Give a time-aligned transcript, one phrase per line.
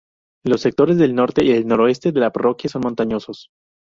[0.43, 3.51] Los sectores del norte y el noreste de la parroquia son montañosos.